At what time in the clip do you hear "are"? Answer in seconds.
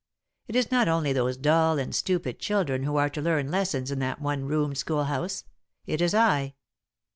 2.97-3.07